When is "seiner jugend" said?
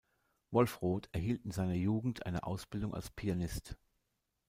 1.51-2.25